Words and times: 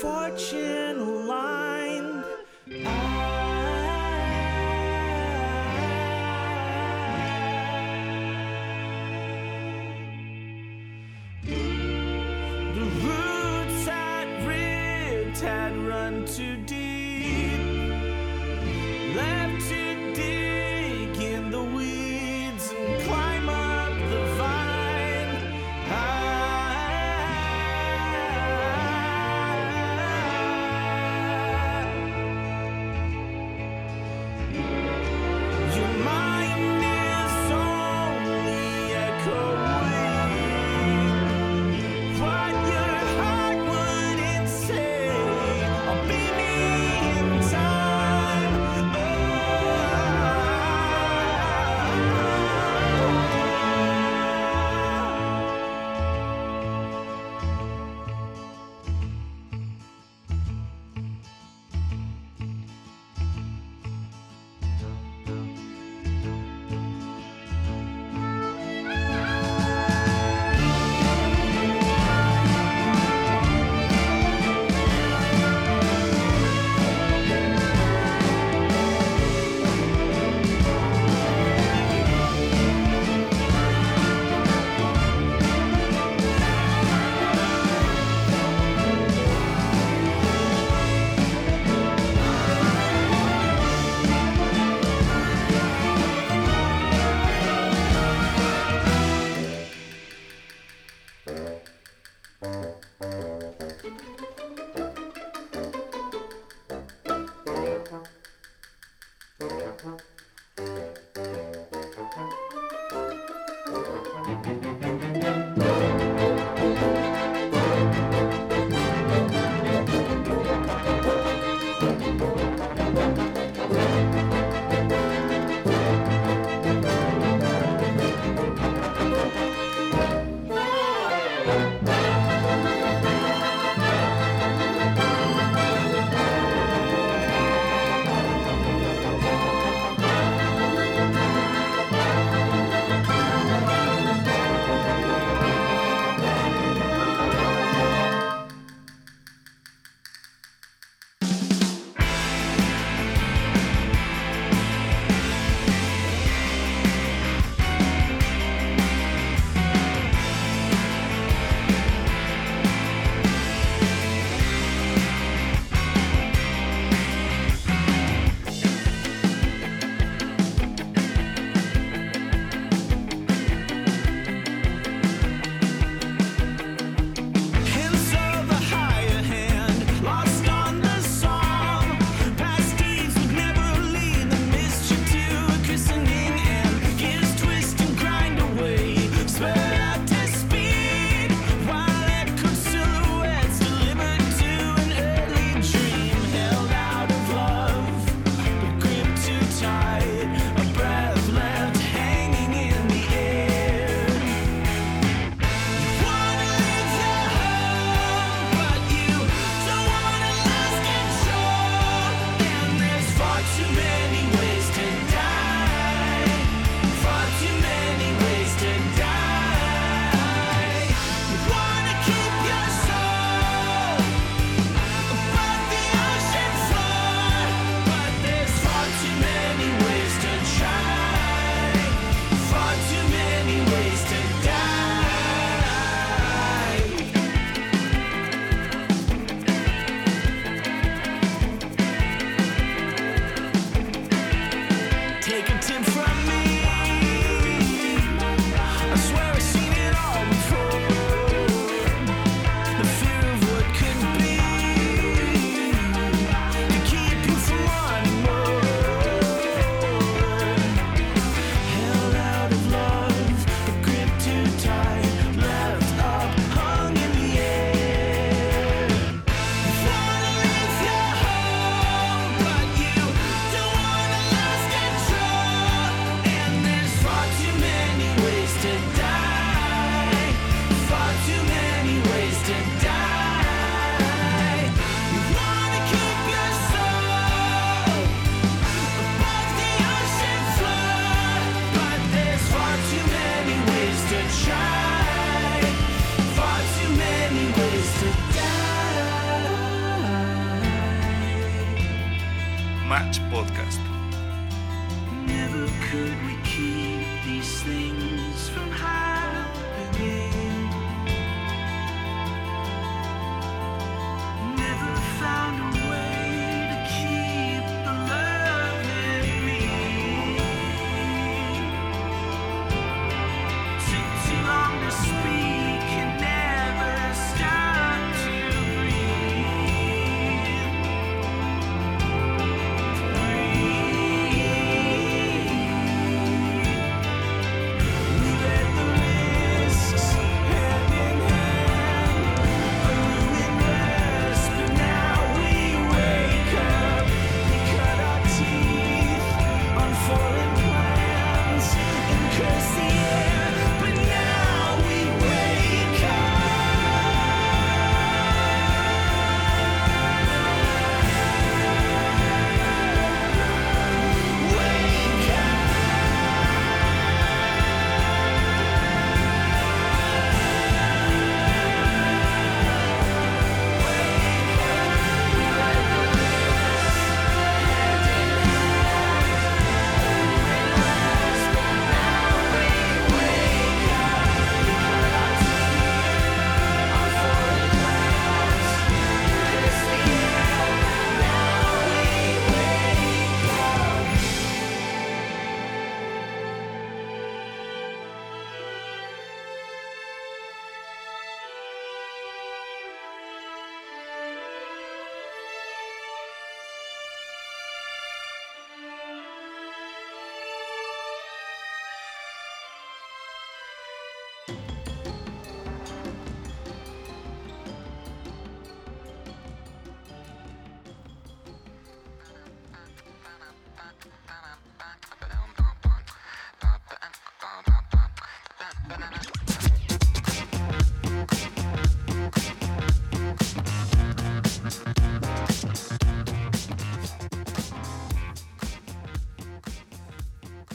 fortune 0.00 1.00
aligned. 1.00 2.24
The 12.74 12.84
roots 13.02 13.88
ripped 14.46 15.40
had 15.40 15.76
run 15.78 16.24
too 16.26 16.56
deep. 16.58 16.77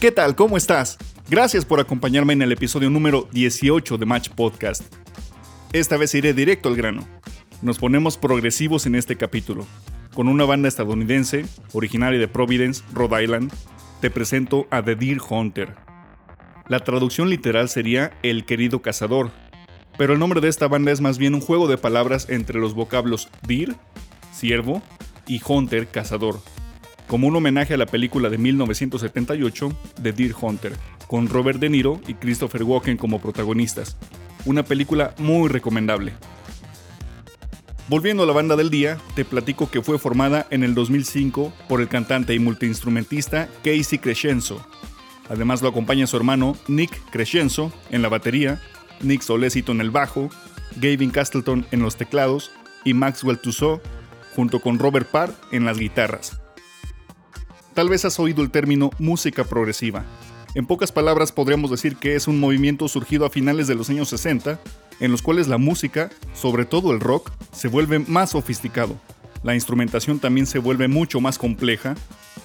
¿Qué 0.03 0.11
tal? 0.11 0.35
¿Cómo 0.35 0.57
estás? 0.57 0.97
Gracias 1.29 1.63
por 1.63 1.79
acompañarme 1.79 2.33
en 2.33 2.41
el 2.41 2.51
episodio 2.51 2.89
número 2.89 3.29
18 3.31 3.97
de 3.97 4.05
Match 4.05 4.27
Podcast. 4.31 4.83
Esta 5.71 5.95
vez 5.95 6.13
iré 6.13 6.33
directo 6.33 6.67
al 6.67 6.75
grano. 6.75 7.07
Nos 7.61 7.79
ponemos 7.79 8.17
progresivos 8.17 8.85
en 8.85 8.95
este 8.95 9.15
capítulo. 9.15 9.65
Con 10.13 10.27
una 10.27 10.43
banda 10.43 10.67
estadounidense, 10.67 11.45
originaria 11.71 12.19
de 12.19 12.27
Providence, 12.27 12.83
Rhode 12.93 13.23
Island, 13.23 13.53
te 14.01 14.09
presento 14.09 14.67
a 14.71 14.83
The 14.83 14.97
Deer 14.97 15.19
Hunter. 15.29 15.73
La 16.67 16.81
traducción 16.81 17.29
literal 17.29 17.69
sería 17.69 18.11
El 18.23 18.43
querido 18.43 18.81
cazador, 18.81 19.31
pero 19.97 20.11
el 20.11 20.19
nombre 20.19 20.41
de 20.41 20.49
esta 20.49 20.67
banda 20.67 20.91
es 20.91 20.99
más 20.99 21.17
bien 21.17 21.33
un 21.33 21.39
juego 21.39 21.69
de 21.69 21.77
palabras 21.77 22.27
entre 22.29 22.59
los 22.59 22.73
vocablos 22.73 23.29
deer, 23.47 23.77
ciervo, 24.33 24.83
y 25.27 25.41
hunter, 25.47 25.87
cazador, 25.87 26.41
como 27.07 27.27
un 27.27 27.35
homenaje 27.35 27.73
a 27.73 27.77
la 27.77 27.85
película 27.85 28.29
de 28.29 28.37
1978 28.37 29.77
The 30.01 30.13
Deer 30.13 30.33
Hunter, 30.39 30.73
con 31.07 31.27
Robert 31.27 31.59
De 31.59 31.69
Niro 31.69 32.01
y 32.07 32.15
Christopher 32.15 32.63
Walken 32.63 32.97
como 32.97 33.21
protagonistas. 33.21 33.97
Una 34.45 34.63
película 34.63 35.13
muy 35.17 35.47
recomendable. 35.49 36.13
Volviendo 37.89 38.23
a 38.23 38.25
la 38.25 38.33
banda 38.33 38.55
del 38.55 38.69
día, 38.69 38.97
te 39.13 39.25
platico 39.25 39.69
que 39.69 39.81
fue 39.81 39.99
formada 39.99 40.47
en 40.49 40.63
el 40.63 40.73
2005 40.73 41.53
por 41.67 41.81
el 41.81 41.89
cantante 41.89 42.33
y 42.33 42.39
multiinstrumentista 42.39 43.49
Casey 43.63 43.99
Crescenzo. 43.99 44.65
Además 45.29 45.61
lo 45.61 45.69
acompaña 45.69 46.07
su 46.07 46.17
hermano 46.17 46.55
Nick 46.67 47.09
Crescenzo 47.11 47.73
en 47.89 48.01
la 48.01 48.09
batería, 48.09 48.61
Nick 49.01 49.21
Solecito 49.21 49.71
en 49.71 49.81
el 49.81 49.91
bajo, 49.91 50.29
Gavin 50.77 51.11
Castleton 51.11 51.65
en 51.71 51.81
los 51.81 51.97
teclados 51.97 52.51
y 52.83 52.93
Maxwell 52.93 53.39
Tussaud 53.39 53.79
junto 54.35 54.59
con 54.59 54.79
Robert 54.79 55.09
Parr 55.09 55.33
en 55.51 55.65
las 55.65 55.77
guitarras. 55.77 56.42
Tal 57.73 57.89
vez 57.89 58.05
has 58.05 58.19
oído 58.19 58.43
el 58.43 58.51
término 58.51 58.91
música 58.99 59.43
progresiva. 59.43 60.05
En 60.53 60.67
pocas 60.67 60.91
palabras 60.91 61.31
podríamos 61.31 61.71
decir 61.71 61.95
que 61.95 62.15
es 62.15 62.27
un 62.27 62.39
movimiento 62.39 62.87
surgido 62.87 63.25
a 63.25 63.31
finales 63.31 63.65
de 63.65 63.73
los 63.73 63.89
años 63.89 64.09
60, 64.09 64.59
en 64.99 65.11
los 65.11 65.23
cuales 65.23 65.47
la 65.47 65.57
música, 65.57 66.11
sobre 66.35 66.65
todo 66.65 66.91
el 66.91 66.99
rock, 66.99 67.31
se 67.51 67.67
vuelve 67.67 67.97
más 67.97 68.31
sofisticado. 68.31 68.95
La 69.41 69.55
instrumentación 69.55 70.19
también 70.19 70.45
se 70.45 70.59
vuelve 70.59 70.87
mucho 70.87 71.19
más 71.19 71.39
compleja, 71.39 71.95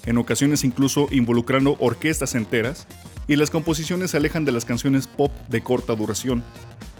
en 0.06 0.16
ocasiones 0.16 0.64
incluso 0.64 1.08
involucrando 1.10 1.76
orquestas 1.78 2.34
enteras, 2.34 2.86
y 3.26 3.36
las 3.36 3.50
composiciones 3.50 4.12
se 4.12 4.16
alejan 4.16 4.46
de 4.46 4.52
las 4.52 4.64
canciones 4.64 5.06
pop 5.06 5.30
de 5.48 5.60
corta 5.60 5.94
duración. 5.94 6.42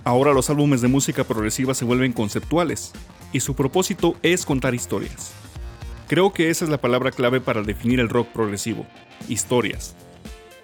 Ahora 0.04 0.35
los 0.35 0.50
álbumes 0.50 0.82
de 0.82 0.88
música 0.88 1.25
progresiva 1.25 1.73
se 1.73 1.87
vuelven 1.87 2.12
conceptuales, 2.12 2.92
y 3.32 3.40
su 3.40 3.54
propósito 3.54 4.16
es 4.23 4.44
contar 4.44 4.75
historias. 4.75 5.32
Creo 6.08 6.32
que 6.32 6.48
esa 6.48 6.64
es 6.64 6.70
la 6.70 6.80
palabra 6.80 7.10
clave 7.10 7.38
para 7.38 7.60
definir 7.60 8.00
el 8.00 8.08
rock 8.08 8.28
progresivo, 8.28 8.86
historias. 9.28 9.94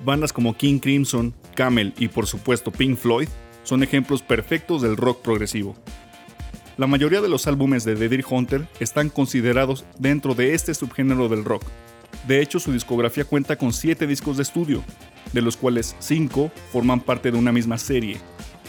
Bandas 0.00 0.32
como 0.32 0.56
King 0.56 0.78
Crimson, 0.78 1.34
Camel 1.54 1.92
y 1.98 2.08
por 2.08 2.26
supuesto 2.26 2.72
Pink 2.72 2.96
Floyd 2.96 3.28
son 3.62 3.82
ejemplos 3.82 4.22
perfectos 4.22 4.80
del 4.80 4.96
rock 4.96 5.20
progresivo. 5.20 5.74
La 6.78 6.86
mayoría 6.86 7.20
de 7.20 7.28
los 7.28 7.46
álbumes 7.46 7.84
de 7.84 7.94
The 7.94 8.08
Deer 8.08 8.24
Hunter 8.28 8.66
están 8.80 9.10
considerados 9.10 9.84
dentro 9.98 10.34
de 10.34 10.54
este 10.54 10.72
subgénero 10.72 11.28
del 11.28 11.44
rock. 11.44 11.62
De 12.26 12.40
hecho, 12.40 12.58
su 12.58 12.72
discografía 12.72 13.26
cuenta 13.26 13.56
con 13.56 13.74
7 13.74 14.06
discos 14.06 14.38
de 14.38 14.44
estudio, 14.44 14.82
de 15.34 15.42
los 15.42 15.58
cuales 15.58 15.94
5 15.98 16.50
forman 16.72 17.00
parte 17.00 17.30
de 17.30 17.36
una 17.36 17.52
misma 17.52 17.76
serie. 17.76 18.16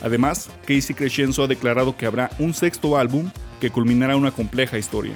Además, 0.03 0.49
Casey 0.65 0.93
Crescenzo 0.93 1.43
ha 1.43 1.47
declarado 1.47 1.95
que 1.95 2.05
habrá 2.05 2.31
un 2.37 2.53
sexto 2.53 2.97
álbum 2.97 3.31
que 3.61 3.69
culminará 3.69 4.17
una 4.17 4.31
compleja 4.31 4.77
historia. 4.77 5.13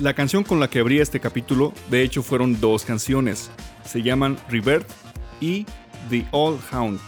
La 0.00 0.14
canción 0.14 0.44
con 0.44 0.60
la 0.60 0.70
que 0.70 0.78
abría 0.78 1.02
este 1.02 1.20
capítulo, 1.20 1.74
de 1.90 2.02
hecho, 2.02 2.22
fueron 2.22 2.58
dos 2.58 2.86
canciones. 2.86 3.50
Se 3.84 4.00
llaman 4.00 4.38
Revert 4.48 4.88
y 5.42 5.66
The 6.08 6.26
Old 6.30 6.58
Hound. 6.72 6.98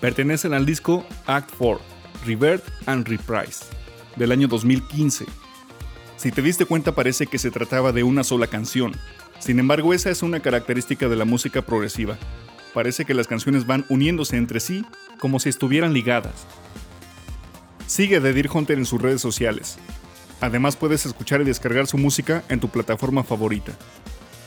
Pertenecen 0.00 0.54
al 0.54 0.64
disco 0.64 1.04
Act 1.26 1.50
4, 1.58 1.84
Revert 2.24 2.64
and 2.86 3.08
Reprise, 3.08 3.64
del 4.14 4.30
año 4.30 4.46
2015. 4.46 5.26
Si 6.16 6.30
te 6.30 6.40
diste 6.40 6.66
cuenta 6.66 6.94
parece 6.94 7.26
que 7.26 7.36
se 7.36 7.50
trataba 7.50 7.90
de 7.90 8.04
una 8.04 8.22
sola 8.22 8.46
canción. 8.46 8.92
Sin 9.40 9.58
embargo, 9.58 9.92
esa 9.92 10.10
es 10.10 10.22
una 10.22 10.38
característica 10.38 11.08
de 11.08 11.16
la 11.16 11.24
música 11.24 11.62
progresiva. 11.62 12.16
Parece 12.72 13.04
que 13.04 13.14
las 13.14 13.26
canciones 13.26 13.66
van 13.66 13.84
uniéndose 13.88 14.36
entre 14.36 14.60
sí 14.60 14.86
como 15.18 15.40
si 15.40 15.48
estuvieran 15.48 15.92
ligadas. 15.92 16.46
Sigue 17.88 18.18
a 18.18 18.20
The 18.20 18.48
Hunter 18.54 18.78
en 18.78 18.86
sus 18.86 19.02
redes 19.02 19.20
sociales. 19.20 19.80
Además 20.40 20.76
puedes 20.76 21.04
escuchar 21.04 21.40
y 21.40 21.44
descargar 21.44 21.86
su 21.86 21.98
música 21.98 22.42
en 22.48 22.60
tu 22.60 22.68
plataforma 22.68 23.22
favorita. 23.22 23.72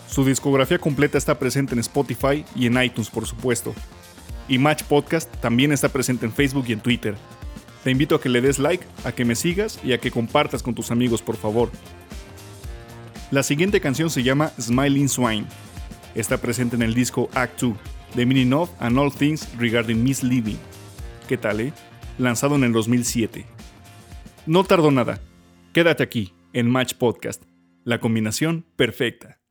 Su 0.10 0.26
discografía 0.26 0.80
completa 0.80 1.18
está 1.18 1.38
presente 1.38 1.74
en 1.74 1.80
Spotify 1.80 2.46
y 2.56 2.68
en 2.68 2.82
iTunes, 2.82 3.10
por 3.10 3.26
supuesto. 3.26 3.74
Y 4.48 4.58
Match 4.58 4.84
Podcast 4.84 5.32
también 5.38 5.72
está 5.72 5.90
presente 5.90 6.26
en 6.26 6.32
Facebook 6.32 6.66
y 6.68 6.74
en 6.74 6.82
Twitter. 6.82 7.16
Te 7.84 7.92
invito 7.92 8.16
a 8.16 8.22
que 8.22 8.30
le 8.30 8.42
des 8.42 8.60
like, 8.60 8.86
a 9.04 9.12
que 9.12 9.26
me 9.26 9.36
sigas 9.36 9.80
y 9.84 9.94
a 9.94 9.98
que 10.00 10.12
compartas 10.12 10.64
con 10.64 10.74
tus 10.74 10.92
amigos, 10.92 11.22
por 11.22 11.36
favor. 11.36 11.70
La 13.32 13.44
siguiente 13.44 13.82
canción 13.82 14.10
se 14.10 14.24
llama 14.24 14.52
Smiling 14.60 15.10
Swine. 15.10 15.46
Está 16.16 16.38
presente 16.38 16.76
en 16.76 16.84
el 16.84 16.94
disco 16.94 17.30
Act 17.34 17.62
2, 17.62 17.74
The 18.16 18.26
Meaning 18.26 18.54
and 18.80 18.98
All 18.98 19.12
Things 19.12 19.48
Regarding 19.58 20.04
Miss 20.04 20.24
Living. 20.24 20.58
¿Qué 21.28 21.38
tal, 21.38 21.62
eh? 21.62 21.74
Lanzado 22.18 22.56
en 22.56 22.64
el 22.64 22.72
2007. 22.72 23.46
No 24.46 24.64
tardó 24.64 24.92
nada, 24.92 25.20
Quédate 25.74 26.04
aquí 26.04 26.36
en 26.54 26.70
Match 26.70 26.94
Podcast, 26.94 27.46
la 27.84 28.00
combinación 28.00 28.68
perfecta. 28.76 29.43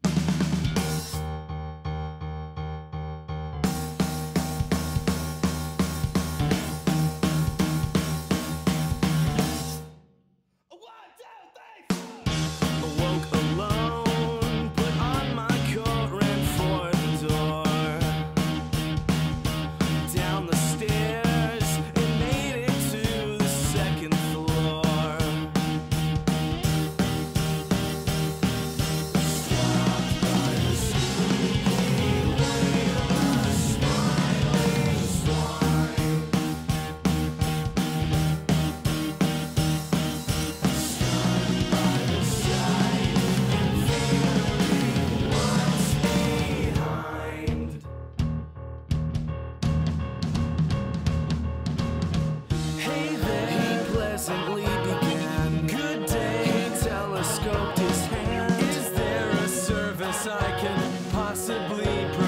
possibly 61.12 62.21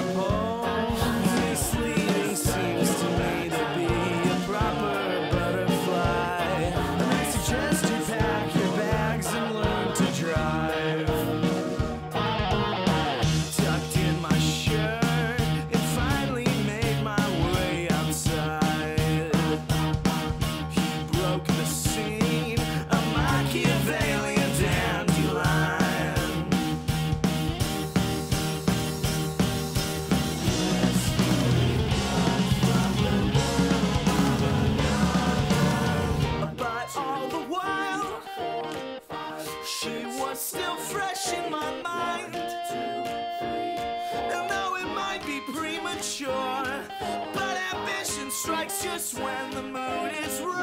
just 48.85 49.15
when 49.15 49.49
the 49.49 49.63
moon 49.63 50.11
is 50.23 50.41
right. 50.41 50.54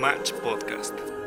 Match 0.00 0.32
Podcast. 0.32 1.17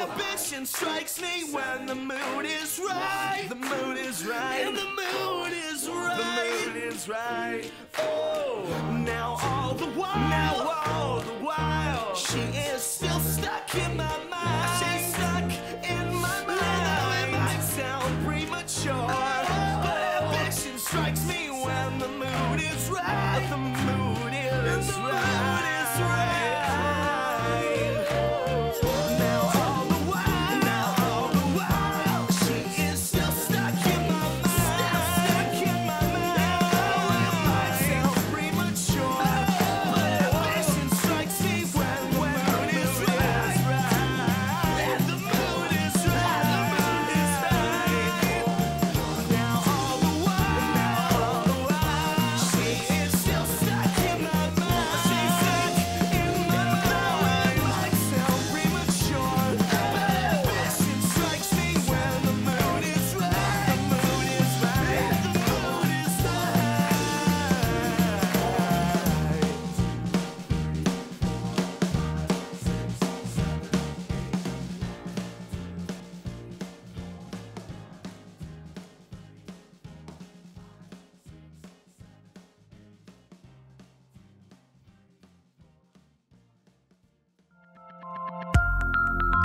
Ambition 0.00 0.66
strikes 0.66 1.20
me 1.20 1.52
when 1.52 1.86
the 1.86 1.94
mood 1.94 2.44
is 2.44 2.78
right. 2.78 3.46
The 3.48 3.54
mood 3.54 3.98
is 3.98 4.26
right. 4.26 4.64
And 4.66 4.76
the 4.76 4.84
mood 4.84 5.52
is 5.52 5.88
right. 5.88 6.64
The 6.64 6.70
mood 6.72 6.82
is 6.84 7.08
right. 7.08 7.70
Oh, 7.98 8.64
now 9.04 9.36
all 9.42 9.74
the 9.74 9.86
while, 9.86 10.28
now 10.28 10.82
all 10.86 11.20
the 11.20 11.44
while, 11.44 12.14
she 12.14 12.40
is 12.40 12.82
still 12.82 13.20
stuck 13.20 13.74
in 13.74 13.96
my 13.96 14.24
mind. 14.30 14.57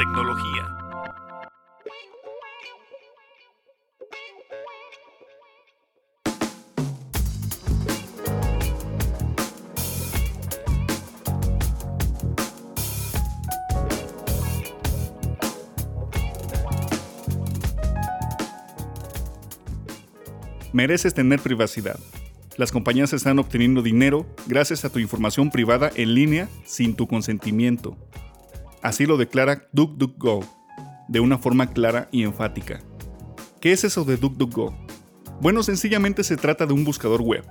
Tecnología. 0.03 0.67
Mereces 20.73 21.13
tener 21.13 21.39
privacidad. 21.39 21.97
Las 22.57 22.71
compañías 22.71 23.13
están 23.13 23.39
obteniendo 23.39 23.81
dinero 23.81 24.25
gracias 24.47 24.83
a 24.83 24.89
tu 24.89 24.99
información 24.99 25.49
privada 25.49 25.91
en 25.95 26.13
línea 26.13 26.49
sin 26.65 26.93
tu 26.95 27.07
consentimiento. 27.07 27.95
Así 28.83 29.05
lo 29.05 29.15
declara 29.15 29.69
DuckDuckGo, 29.71 30.41
de 31.07 31.21
una 31.21 31.37
forma 31.37 31.71
clara 31.71 32.09
y 32.11 32.23
enfática. 32.23 32.81
¿Qué 33.61 33.71
es 33.71 33.85
eso 33.85 34.03
de 34.03 34.17
DuckDuckGo? 34.17 34.75
Bueno, 35.39 35.63
sencillamente 35.63 36.25
se 36.25 36.35
trata 36.35 36.65
de 36.65 36.73
un 36.73 36.83
buscador 36.83 37.21
web. 37.21 37.45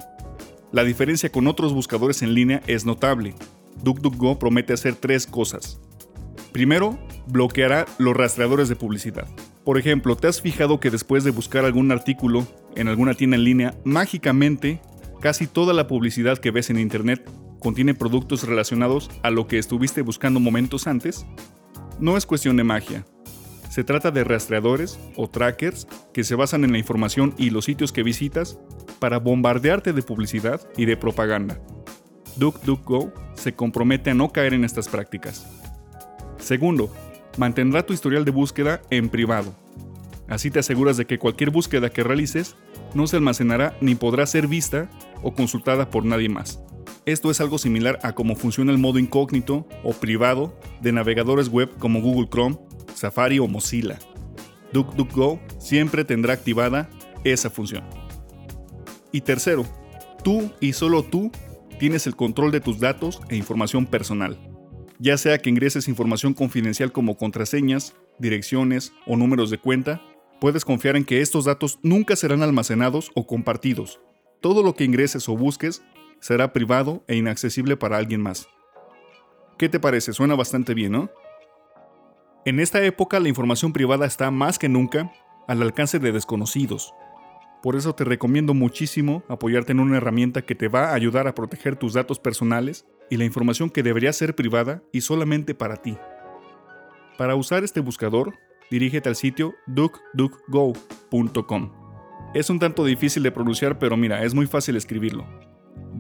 La 0.72 0.84
diferencia 0.84 1.32
con 1.32 1.46
otros 1.46 1.72
buscadores 1.72 2.20
en 2.20 2.34
línea 2.34 2.62
es 2.66 2.84
notable. 2.84 3.34
DuckDuckGo 3.82 4.38
promete 4.38 4.74
hacer 4.74 4.94
tres 4.94 5.26
cosas. 5.26 5.80
Primero, 6.52 6.98
bloqueará 7.26 7.86
los 7.96 8.14
rastreadores 8.14 8.68
de 8.68 8.76
publicidad. 8.76 9.26
Por 9.64 9.78
ejemplo, 9.78 10.16
¿te 10.16 10.28
has 10.28 10.42
fijado 10.42 10.80
que 10.80 10.90
después 10.90 11.24
de 11.24 11.30
buscar 11.30 11.64
algún 11.64 11.92
artículo 11.92 12.46
en 12.76 12.88
alguna 12.88 13.14
tienda 13.14 13.38
en 13.38 13.44
línea, 13.44 13.74
mágicamente 13.84 14.82
casi 15.22 15.46
toda 15.46 15.72
la 15.72 15.86
publicidad 15.86 16.36
que 16.36 16.50
ves 16.50 16.68
en 16.68 16.78
Internet 16.78 17.26
contiene 17.62 17.94
productos 17.94 18.46
relacionados 18.46 19.10
a 19.22 19.30
lo 19.30 19.46
que 19.46 19.58
estuviste 19.58 20.02
buscando 20.02 20.40
momentos 20.40 20.86
antes? 20.86 21.24
No 21.98 22.16
es 22.16 22.26
cuestión 22.26 22.56
de 22.56 22.64
magia. 22.64 23.06
Se 23.70 23.84
trata 23.84 24.10
de 24.10 24.24
rastreadores 24.24 24.98
o 25.16 25.30
trackers 25.30 25.86
que 26.12 26.24
se 26.24 26.34
basan 26.34 26.64
en 26.64 26.72
la 26.72 26.78
información 26.78 27.34
y 27.38 27.50
los 27.50 27.64
sitios 27.64 27.92
que 27.92 28.02
visitas 28.02 28.58
para 28.98 29.18
bombardearte 29.18 29.92
de 29.92 30.02
publicidad 30.02 30.60
y 30.76 30.84
de 30.84 30.96
propaganda. 30.96 31.58
DuckDuckGo 32.36 33.12
se 33.34 33.54
compromete 33.54 34.10
a 34.10 34.14
no 34.14 34.30
caer 34.30 34.54
en 34.54 34.64
estas 34.64 34.88
prácticas. 34.88 35.46
Segundo, 36.38 36.92
mantendrá 37.38 37.86
tu 37.86 37.92
historial 37.92 38.24
de 38.24 38.30
búsqueda 38.30 38.82
en 38.90 39.08
privado. 39.08 39.54
Así 40.28 40.50
te 40.50 40.58
aseguras 40.58 40.96
de 40.96 41.06
que 41.06 41.18
cualquier 41.18 41.50
búsqueda 41.50 41.90
que 41.90 42.02
realices 42.02 42.56
no 42.94 43.06
se 43.06 43.16
almacenará 43.16 43.76
ni 43.80 43.94
podrá 43.94 44.26
ser 44.26 44.48
vista 44.48 44.88
o 45.22 45.34
consultada 45.34 45.90
por 45.90 46.04
nadie 46.04 46.28
más. 46.28 46.60
Esto 47.04 47.30
es 47.30 47.40
algo 47.40 47.58
similar 47.58 47.98
a 48.02 48.14
cómo 48.14 48.36
funciona 48.36 48.72
el 48.72 48.78
modo 48.78 48.98
incógnito 48.98 49.66
o 49.82 49.92
privado 49.92 50.58
de 50.80 50.92
navegadores 50.92 51.48
web 51.48 51.70
como 51.78 52.00
Google 52.00 52.28
Chrome, 52.28 52.58
Safari 52.94 53.38
o 53.38 53.48
Mozilla. 53.48 53.98
DuckDuckGo 54.72 55.40
siempre 55.58 56.04
tendrá 56.04 56.34
activada 56.34 56.88
esa 57.24 57.50
función. 57.50 57.84
Y 59.10 59.22
tercero, 59.22 59.64
tú 60.22 60.52
y 60.60 60.72
solo 60.72 61.02
tú 61.02 61.30
tienes 61.78 62.06
el 62.06 62.16
control 62.16 62.52
de 62.52 62.60
tus 62.60 62.78
datos 62.78 63.20
e 63.28 63.36
información 63.36 63.86
personal 63.86 64.38
ya 65.02 65.18
sea 65.18 65.38
que 65.38 65.50
ingreses 65.50 65.88
información 65.88 66.32
confidencial 66.32 66.92
como 66.92 67.16
contraseñas, 67.16 67.96
direcciones 68.20 68.92
o 69.04 69.16
números 69.16 69.50
de 69.50 69.58
cuenta, 69.58 70.00
puedes 70.40 70.64
confiar 70.64 70.96
en 70.96 71.04
que 71.04 71.20
estos 71.20 71.44
datos 71.44 71.80
nunca 71.82 72.14
serán 72.14 72.40
almacenados 72.40 73.10
o 73.16 73.26
compartidos. 73.26 73.98
Todo 74.40 74.62
lo 74.62 74.76
que 74.76 74.84
ingreses 74.84 75.28
o 75.28 75.36
busques 75.36 75.82
será 76.22 76.52
privado 76.52 77.04
e 77.08 77.16
inaccesible 77.16 77.76
para 77.76 77.98
alguien 77.98 78.22
más. 78.22 78.48
¿Qué 79.58 79.68
te 79.68 79.80
parece? 79.80 80.12
Suena 80.12 80.36
bastante 80.36 80.72
bien, 80.72 80.92
¿no? 80.92 81.10
En 82.44 82.60
esta 82.60 82.82
época 82.82 83.20
la 83.20 83.28
información 83.28 83.72
privada 83.72 84.06
está 84.06 84.30
más 84.30 84.58
que 84.58 84.68
nunca 84.68 85.12
al 85.48 85.62
alcance 85.62 85.98
de 85.98 86.12
desconocidos. 86.12 86.94
Por 87.60 87.74
eso 87.76 87.94
te 87.94 88.04
recomiendo 88.04 88.54
muchísimo 88.54 89.24
apoyarte 89.28 89.72
en 89.72 89.80
una 89.80 89.96
herramienta 89.96 90.42
que 90.42 90.54
te 90.54 90.68
va 90.68 90.90
a 90.90 90.94
ayudar 90.94 91.26
a 91.26 91.34
proteger 91.34 91.74
tus 91.76 91.92
datos 91.92 92.20
personales 92.20 92.86
y 93.10 93.16
la 93.16 93.24
información 93.24 93.68
que 93.68 93.82
debería 93.82 94.12
ser 94.12 94.36
privada 94.36 94.82
y 94.92 95.00
solamente 95.00 95.54
para 95.54 95.76
ti. 95.76 95.98
Para 97.18 97.34
usar 97.34 97.64
este 97.64 97.80
buscador, 97.80 98.34
dirígete 98.70 99.08
al 99.08 99.16
sitio 99.16 99.54
duckduckgo.com. 99.66 101.72
Es 102.32 102.48
un 102.48 102.60
tanto 102.60 102.84
difícil 102.84 103.24
de 103.24 103.32
pronunciar, 103.32 103.78
pero 103.78 103.96
mira, 103.96 104.24
es 104.24 104.34
muy 104.34 104.46
fácil 104.46 104.76
escribirlo. 104.76 105.51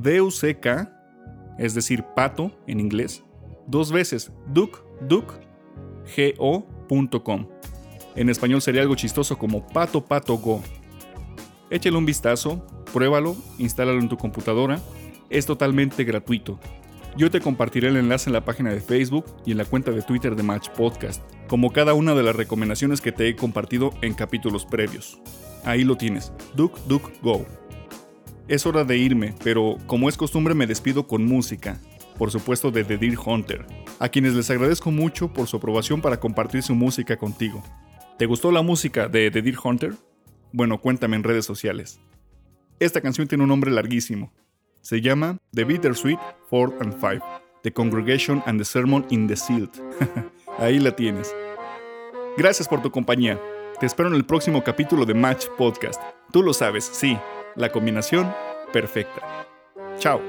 D-U-C-K, 0.02 0.92
es 1.58 1.74
decir, 1.74 2.04
pato 2.16 2.50
en 2.66 2.80
inglés, 2.80 3.22
dos 3.66 3.92
veces 3.92 4.32
duckduckgo.com. 4.48 7.46
En 8.14 8.28
español 8.28 8.60
sería 8.60 8.82
algo 8.82 8.94
chistoso 8.94 9.38
como 9.38 9.66
pato 9.66 10.04
pato 10.04 10.36
go. 10.36 10.62
Échale 11.70 11.96
un 11.96 12.04
vistazo, 12.04 12.66
pruébalo, 12.92 13.36
instálalo 13.58 14.00
en 14.00 14.08
tu 14.08 14.18
computadora. 14.18 14.78
Es 15.30 15.46
totalmente 15.46 16.04
gratuito. 16.04 16.58
Yo 17.16 17.30
te 17.30 17.40
compartiré 17.40 17.88
el 17.88 17.96
enlace 17.96 18.28
en 18.28 18.34
la 18.34 18.44
página 18.44 18.70
de 18.70 18.80
Facebook 18.80 19.24
y 19.46 19.52
en 19.52 19.58
la 19.58 19.64
cuenta 19.64 19.90
de 19.90 20.02
Twitter 20.02 20.36
de 20.36 20.42
Match 20.42 20.68
Podcast, 20.70 21.22
como 21.46 21.72
cada 21.72 21.94
una 21.94 22.14
de 22.14 22.22
las 22.22 22.36
recomendaciones 22.36 23.00
que 23.00 23.12
te 23.12 23.28
he 23.28 23.36
compartido 23.36 23.92
en 24.02 24.14
capítulos 24.14 24.66
previos. 24.66 25.20
Ahí 25.64 25.84
lo 25.84 25.96
tienes, 25.96 26.32
Duck 26.54 26.78
Duck 26.86 27.10
Go. 27.22 27.61
Es 28.48 28.66
hora 28.66 28.84
de 28.84 28.96
irme, 28.96 29.34
pero 29.44 29.76
como 29.86 30.08
es 30.08 30.16
costumbre 30.16 30.54
me 30.54 30.66
despido 30.66 31.06
con 31.06 31.24
música, 31.24 31.80
por 32.18 32.30
supuesto 32.30 32.70
de 32.70 32.82
The 32.82 32.98
Deer 32.98 33.16
Hunter, 33.24 33.64
a 34.00 34.08
quienes 34.08 34.34
les 34.34 34.50
agradezco 34.50 34.90
mucho 34.90 35.32
por 35.32 35.46
su 35.46 35.56
aprobación 35.56 36.00
para 36.00 36.18
compartir 36.18 36.62
su 36.62 36.74
música 36.74 37.16
contigo. 37.16 37.62
¿Te 38.18 38.26
gustó 38.26 38.50
la 38.50 38.62
música 38.62 39.08
de 39.08 39.30
The 39.30 39.42
Deer 39.42 39.56
Hunter? 39.62 39.94
Bueno, 40.52 40.80
cuéntame 40.80 41.16
en 41.16 41.22
redes 41.22 41.46
sociales. 41.46 42.00
Esta 42.80 43.00
canción 43.00 43.28
tiene 43.28 43.44
un 43.44 43.48
nombre 43.48 43.70
larguísimo, 43.70 44.32
se 44.80 45.00
llama 45.00 45.38
The 45.52 45.62
Bittersweet 45.62 46.18
Fourth 46.50 46.82
and 46.82 46.94
Five, 47.00 47.22
The 47.62 47.72
Congregation 47.72 48.42
and 48.46 48.58
the 48.58 48.64
Sermon 48.64 49.06
in 49.10 49.28
the 49.28 49.36
Silt. 49.36 49.78
Ahí 50.58 50.80
la 50.80 50.94
tienes. 50.96 51.32
Gracias 52.36 52.66
por 52.66 52.82
tu 52.82 52.90
compañía. 52.90 53.40
Te 53.78 53.86
espero 53.86 54.08
en 54.08 54.16
el 54.16 54.24
próximo 54.24 54.64
capítulo 54.64 55.04
de 55.04 55.14
Match 55.14 55.46
Podcast. 55.56 56.00
Tú 56.32 56.42
lo 56.42 56.52
sabes, 56.52 56.84
sí, 56.84 57.16
la 57.56 57.70
combinación 57.70 58.34
perfecta. 58.72 59.46
Chao. 59.98 60.20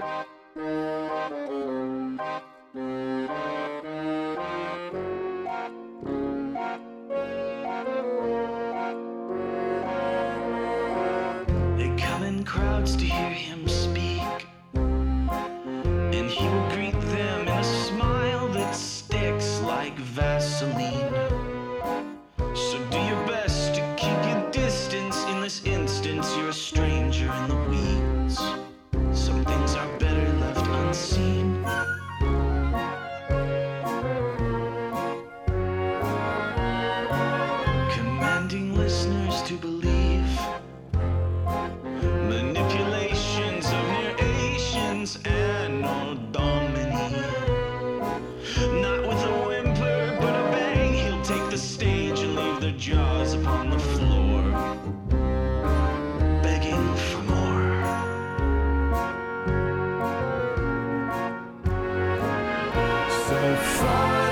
so 63.44 63.56
far. 63.56 64.23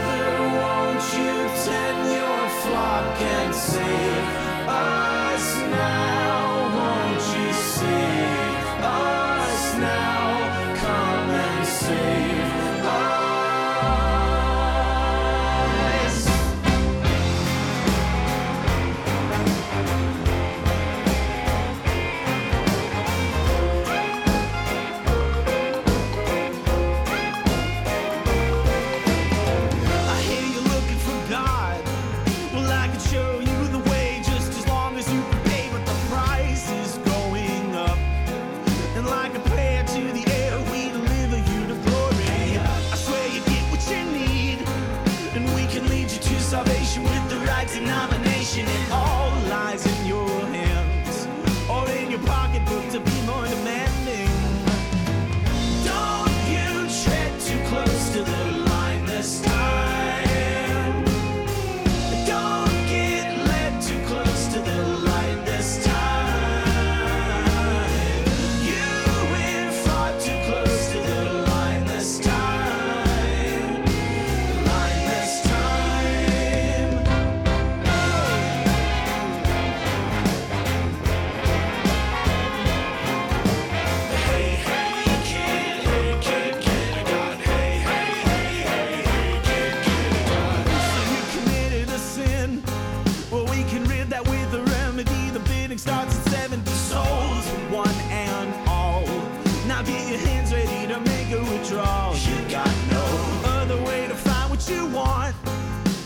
All, 101.74 102.16
you 102.16 102.36
got 102.50 102.68
no 102.90 103.06
other 103.46 103.82
way 103.84 104.08
to 104.08 104.16
find 104.16 104.50
what 104.50 104.68
you 104.70 104.86
want. 104.88 105.36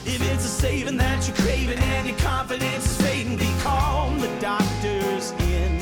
If 0.05 0.21
it's 0.21 0.45
a 0.45 0.47
saving 0.47 0.97
that 0.97 1.27
you're 1.27 1.35
craving 1.37 1.79
and 1.79 2.07
your 2.07 2.17
confidence 2.17 2.85
is 2.85 3.01
fading, 3.01 3.37
be 3.37 3.51
calm. 3.61 4.19
The 4.19 4.29
doctor's 4.39 5.31
in. 5.53 5.81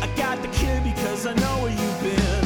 I 0.00 0.08
got 0.16 0.40
the 0.42 0.48
cure 0.48 0.80
because 0.80 1.26
I 1.26 1.34
know 1.34 1.62
where 1.62 1.70
you've 1.70 2.02
been. 2.02 2.41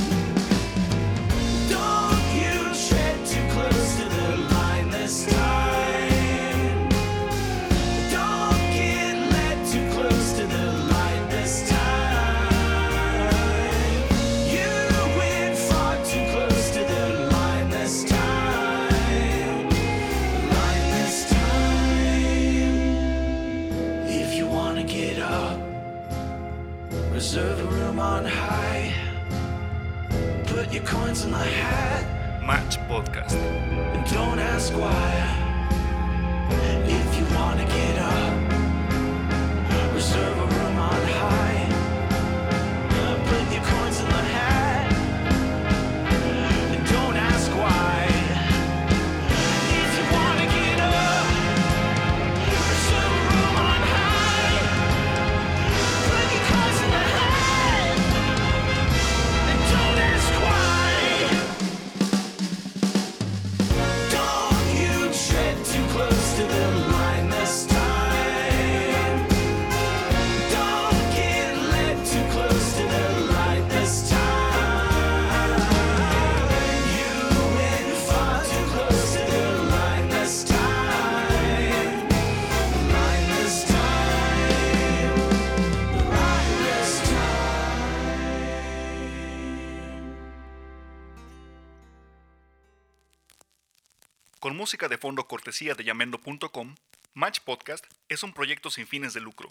Música 94.57 94.89
de 94.89 94.97
fondo 94.97 95.29
cortesía 95.29 95.75
de 95.75 95.85
yamendo.com, 95.85 96.75
Match 97.13 97.41
Podcast 97.41 97.85
es 98.09 98.23
un 98.23 98.33
proyecto 98.33 98.71
sin 98.71 98.87
fines 98.87 99.13
de 99.13 99.21
lucro. 99.21 99.51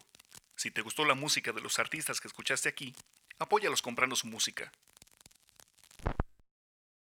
Si 0.56 0.72
te 0.72 0.82
gustó 0.82 1.06
la 1.06 1.14
música 1.14 1.52
de 1.52 1.62
los 1.62 1.78
artistas 1.78 2.20
que 2.20 2.28
escuchaste 2.28 2.70
aquí, 2.70 2.96
apóyalos 3.38 3.84
comprando 3.84 4.16
su 4.16 4.26
música. 4.28 4.72